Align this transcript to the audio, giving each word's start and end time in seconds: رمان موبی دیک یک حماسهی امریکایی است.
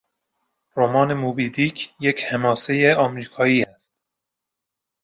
رمان 0.77 1.13
موبی 1.13 1.49
دیک 1.49 1.89
یک 1.99 2.23
حماسهی 2.29 2.91
امریکایی 2.91 3.63
است. 3.63 4.03